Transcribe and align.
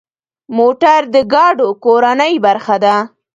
موټر 0.57 0.99
د 1.13 1.15
ګاډو 1.33 1.69
کورنۍ 1.83 2.33
برخه 2.45 2.75
ده. 2.83 2.95